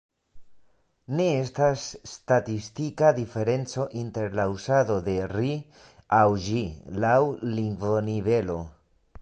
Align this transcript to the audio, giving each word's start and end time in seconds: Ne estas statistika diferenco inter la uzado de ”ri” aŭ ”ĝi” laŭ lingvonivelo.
Ne 1.17 1.25
estas 1.41 1.83
statistika 2.11 3.11
diferenco 3.19 3.85
inter 4.05 4.33
la 4.39 4.47
uzado 4.55 4.97
de 5.09 5.15
”ri” 5.35 5.53
aŭ 6.21 6.25
”ĝi” 6.47 6.67
laŭ 7.05 7.17
lingvonivelo. 7.61 8.59